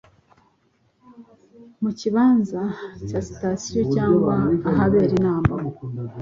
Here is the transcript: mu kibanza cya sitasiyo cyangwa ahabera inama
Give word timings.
mu 1.81 1.91
kibanza 1.99 2.61
cya 3.07 3.19
sitasiyo 3.27 3.81
cyangwa 3.95 4.35
ahabera 4.69 5.11
inama 5.19 5.53